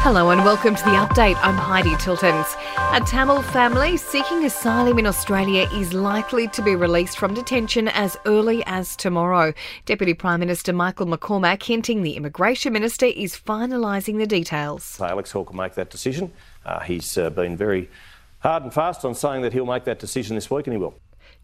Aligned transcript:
Hello 0.00 0.30
and 0.30 0.44
welcome 0.44 0.76
to 0.76 0.84
the 0.84 0.90
update. 0.92 1.36
I'm 1.42 1.56
Heidi 1.56 1.90
Tiltons. 1.96 2.56
A 2.96 3.00
Tamil 3.04 3.42
family 3.42 3.96
seeking 3.96 4.44
asylum 4.44 5.00
in 5.00 5.06
Australia 5.06 5.68
is 5.74 5.92
likely 5.92 6.46
to 6.48 6.62
be 6.62 6.76
released 6.76 7.18
from 7.18 7.34
detention 7.34 7.88
as 7.88 8.16
early 8.24 8.62
as 8.66 8.94
tomorrow. 8.94 9.52
Deputy 9.86 10.14
Prime 10.14 10.38
Minister 10.38 10.72
Michael 10.72 11.06
McCormack 11.06 11.64
hinting 11.64 12.02
the 12.04 12.12
Immigration 12.12 12.72
Minister 12.72 13.06
is 13.06 13.36
finalising 13.36 14.18
the 14.18 14.26
details. 14.26 15.00
Alex 15.00 15.32
Hawke 15.32 15.50
will 15.50 15.56
make 15.56 15.74
that 15.74 15.90
decision. 15.90 16.32
Uh, 16.64 16.78
he's 16.78 17.18
uh, 17.18 17.28
been 17.30 17.56
very 17.56 17.90
hard 18.38 18.62
and 18.62 18.72
fast 18.72 19.04
on 19.04 19.16
saying 19.16 19.42
that 19.42 19.52
he'll 19.52 19.66
make 19.66 19.82
that 19.84 19.98
decision 19.98 20.36
this 20.36 20.48
week, 20.48 20.68
and 20.68 20.74
he 20.74 20.78
will. 20.78 20.94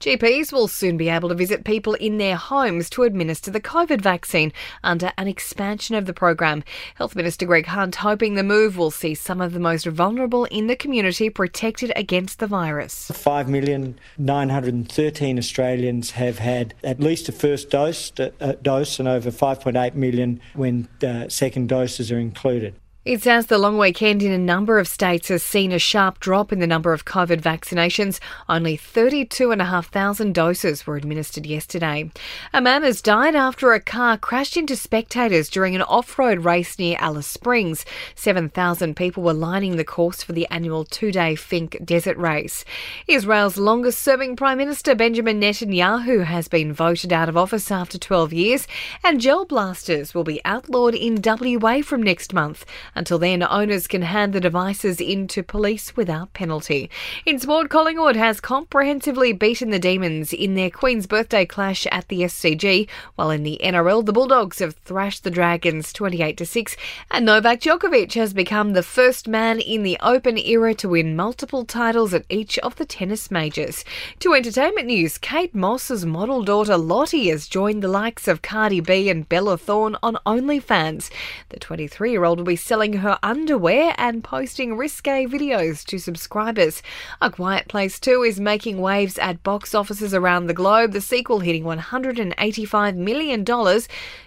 GPs 0.04 0.52
will 0.52 0.68
soon 0.68 0.96
be 0.98 1.08
able 1.08 1.30
to 1.30 1.34
visit 1.34 1.64
people 1.64 1.94
in 1.94 2.18
their 2.18 2.36
homes 2.36 2.90
to 2.90 3.04
administer 3.04 3.50
the 3.50 3.58
COVID 3.58 4.02
vaccine 4.02 4.52
under 4.82 5.10
an 5.16 5.28
expansion 5.28 5.96
of 5.96 6.04
the 6.04 6.12
program. 6.12 6.62
Health 6.96 7.16
Minister 7.16 7.46
Greg 7.46 7.64
Hunt 7.64 7.94
hoping 7.94 8.34
the 8.34 8.42
move 8.42 8.76
will 8.76 8.90
see 8.90 9.14
some 9.14 9.40
of 9.40 9.54
the 9.54 9.60
most 9.60 9.86
vulnerable 9.86 10.44
in 10.44 10.66
the 10.66 10.76
community 10.76 11.30
protected 11.30 11.90
against 11.96 12.38
the 12.38 12.46
virus. 12.46 13.10
5,913 13.14 15.38
Australians 15.38 16.10
have 16.10 16.38
had 16.38 16.74
at 16.84 17.00
least 17.00 17.30
a 17.30 17.32
first 17.32 17.70
dose, 17.70 18.12
uh, 18.20 18.28
dose 18.60 18.98
and 18.98 19.08
over 19.08 19.30
5.8 19.30 19.94
million 19.94 20.38
when 20.52 20.86
uh, 21.02 21.30
second 21.30 21.70
doses 21.70 22.12
are 22.12 22.18
included. 22.18 22.74
It's 23.04 23.26
as 23.26 23.48
the 23.48 23.58
long 23.58 23.76
weekend 23.76 24.22
in 24.22 24.32
a 24.32 24.38
number 24.38 24.78
of 24.78 24.88
states 24.88 25.28
has 25.28 25.42
seen 25.42 25.72
a 25.72 25.78
sharp 25.78 26.20
drop 26.20 26.54
in 26.54 26.58
the 26.58 26.66
number 26.66 26.94
of 26.94 27.04
COVID 27.04 27.42
vaccinations. 27.42 28.18
Only 28.48 28.78
32,500 28.78 30.32
doses 30.32 30.86
were 30.86 30.96
administered 30.96 31.44
yesterday. 31.44 32.10
A 32.54 32.62
man 32.62 32.82
has 32.82 33.02
died 33.02 33.34
after 33.34 33.74
a 33.74 33.80
car 33.80 34.16
crashed 34.16 34.56
into 34.56 34.74
spectators 34.74 35.50
during 35.50 35.74
an 35.74 35.82
off 35.82 36.18
road 36.18 36.46
race 36.46 36.78
near 36.78 36.96
Alice 36.98 37.26
Springs. 37.26 37.84
7,000 38.14 38.96
people 38.96 39.22
were 39.22 39.34
lining 39.34 39.76
the 39.76 39.84
course 39.84 40.22
for 40.22 40.32
the 40.32 40.48
annual 40.48 40.86
two 40.86 41.12
day 41.12 41.34
Finke 41.34 41.84
Desert 41.84 42.16
Race. 42.16 42.64
Israel's 43.06 43.58
longest 43.58 44.00
serving 44.00 44.34
Prime 44.34 44.56
Minister 44.56 44.94
Benjamin 44.94 45.38
Netanyahu 45.38 46.24
has 46.24 46.48
been 46.48 46.72
voted 46.72 47.12
out 47.12 47.28
of 47.28 47.36
office 47.36 47.70
after 47.70 47.98
12 47.98 48.32
years, 48.32 48.66
and 49.04 49.20
gel 49.20 49.44
blasters 49.44 50.14
will 50.14 50.24
be 50.24 50.40
outlawed 50.46 50.94
in 50.94 51.20
WA 51.22 51.82
from 51.82 52.02
next 52.02 52.32
month. 52.32 52.64
Until 52.94 53.18
then, 53.18 53.42
owners 53.42 53.86
can 53.86 54.02
hand 54.02 54.32
the 54.32 54.40
devices 54.40 55.00
in 55.00 55.26
to 55.28 55.42
police 55.42 55.96
without 55.96 56.32
penalty. 56.32 56.90
In 57.26 57.38
sport, 57.38 57.70
Collingwood 57.70 58.16
has 58.16 58.40
comprehensively 58.40 59.32
beaten 59.32 59.70
the 59.70 59.78
Demons 59.78 60.32
in 60.32 60.54
their 60.54 60.70
Queen's 60.70 61.06
birthday 61.06 61.44
clash 61.44 61.86
at 61.90 62.08
the 62.08 62.22
SCG, 62.22 62.88
while 63.16 63.30
in 63.30 63.42
the 63.42 63.60
NRL, 63.62 64.04
the 64.04 64.12
Bulldogs 64.12 64.60
have 64.60 64.76
thrashed 64.76 65.24
the 65.24 65.30
Dragons 65.30 65.92
28 65.92 66.36
to 66.36 66.46
6, 66.46 66.76
and 67.10 67.24
Novak 67.24 67.60
Djokovic 67.60 68.12
has 68.14 68.32
become 68.32 68.72
the 68.72 68.82
first 68.82 69.26
man 69.26 69.58
in 69.60 69.82
the 69.82 69.98
Open 70.00 70.38
era 70.38 70.74
to 70.74 70.90
win 70.90 71.16
multiple 71.16 71.64
titles 71.64 72.14
at 72.14 72.24
each 72.28 72.58
of 72.58 72.76
the 72.76 72.84
tennis 72.84 73.30
majors. 73.30 73.84
To 74.20 74.34
entertainment 74.34 74.86
news, 74.86 75.18
Kate 75.18 75.54
Moss's 75.54 76.06
model 76.06 76.42
daughter 76.42 76.76
Lottie 76.76 77.28
has 77.30 77.48
joined 77.48 77.82
the 77.82 77.88
likes 77.88 78.28
of 78.28 78.42
Cardi 78.42 78.80
B 78.80 79.08
and 79.08 79.28
Bella 79.28 79.58
Thorne 79.58 79.96
on 80.02 80.18
OnlyFans. 80.26 81.10
The 81.48 81.58
23 81.58 82.10
year 82.10 82.24
old 82.24 82.38
will 82.38 82.44
be 82.44 82.56
selling 82.56 82.83
selling 82.84 83.00
her 83.00 83.18
underwear 83.22 83.94
and 83.96 84.22
posting 84.22 84.76
risque 84.76 85.24
videos 85.24 85.86
to 85.86 85.98
subscribers. 85.98 86.82
A 87.22 87.30
Quiet 87.30 87.66
Place 87.66 87.98
2 87.98 88.22
is 88.24 88.38
making 88.38 88.78
waves 88.78 89.16
at 89.16 89.42
box 89.42 89.74
offices 89.74 90.12
around 90.12 90.48
the 90.48 90.52
globe, 90.52 90.92
the 90.92 91.00
sequel 91.00 91.40
hitting 91.40 91.64
$185 91.64 92.96
million 92.96 93.42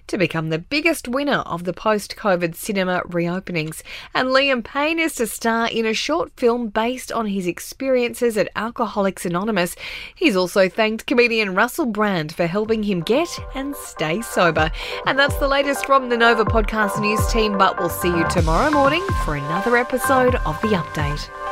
to 0.08 0.18
become 0.18 0.50
the 0.50 0.58
biggest 0.58 1.08
winner 1.08 1.40
of 1.46 1.66
the 1.66 1.74
post 1.74 2.16
COVID 2.16 2.56
cinema 2.56 3.02
reopenings. 3.04 3.84
And 4.16 4.30
Liam 4.30 4.64
Payne 4.64 5.00
is 5.00 5.16
to 5.16 5.28
star 5.28 5.68
in 5.68 5.86
a 5.86 5.94
short 5.94 6.32
film 6.38 6.70
based 6.70 7.12
on 7.12 7.28
his 7.28 7.46
experiences 7.46 8.38
at 8.38 8.50
Alcoholics 8.56 9.26
Anonymous. 9.26 9.76
He's 10.16 10.36
also 10.36 10.70
thanked 10.70 11.06
comedian 11.06 11.54
Russell 11.54 11.86
Brand 11.86 12.34
for 12.34 12.48
helping 12.48 12.84
him 12.84 13.02
get 13.02 13.30
and 13.54 13.76
stay 13.76 14.22
sober. 14.22 14.72
And 15.06 15.20
that's 15.20 15.38
the 15.38 15.48
latest 15.48 15.86
from 15.86 16.10
the 16.10 16.18
Nova 16.18 16.46
Podcast 16.46 17.00
News 17.00 17.26
team, 17.32 17.58
but 17.58 17.78
we'll 17.78 17.90
see 17.90 18.10
you 18.10 18.28
tomorrow 18.48 18.72
morning 18.72 19.06
for 19.26 19.36
another 19.36 19.76
episode 19.76 20.36
of 20.46 20.58
The 20.62 20.70
Update. 20.70 21.47